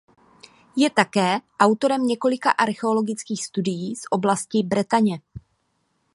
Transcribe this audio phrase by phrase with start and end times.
[0.77, 5.21] Je také autorem několika archeologických studií z oblasti Bretaně.